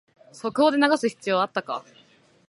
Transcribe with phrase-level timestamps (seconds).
[0.31, 1.83] 速報で流す必要あったか